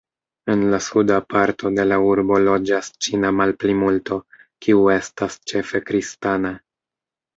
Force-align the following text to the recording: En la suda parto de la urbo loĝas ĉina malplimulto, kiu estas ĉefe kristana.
En 0.51 0.61
la 0.73 0.77
suda 0.83 1.17
parto 1.33 1.71
de 1.75 1.85
la 1.89 1.99
urbo 2.05 2.39
loĝas 2.47 2.89
ĉina 3.07 3.31
malplimulto, 3.41 4.17
kiu 4.67 4.81
estas 4.95 5.37
ĉefe 5.53 5.83
kristana. 5.91 6.55